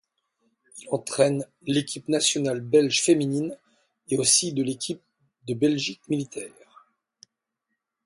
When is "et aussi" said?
4.09-4.51